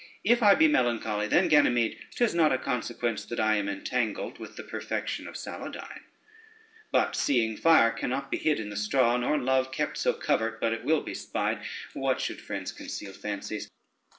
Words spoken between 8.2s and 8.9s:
be hid in the